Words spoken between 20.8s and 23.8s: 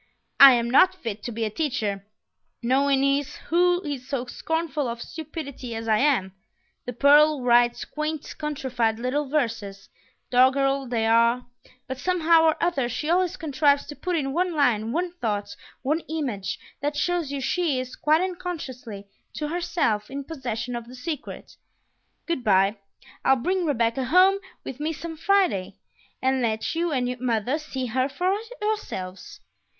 the secret.... Good by; I'll bring